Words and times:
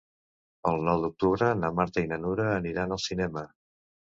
El 0.69 0.79
nou 0.87 1.03
d'octubre 1.03 1.51
na 1.59 1.71
Marta 1.81 2.07
i 2.07 2.09
na 2.13 2.21
Nura 2.25 2.49
aniran 2.57 2.97
al 2.97 3.03
cinema. 3.05 3.45